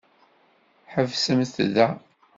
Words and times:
Ḥebsemt 0.93 1.55
da. 1.75 1.89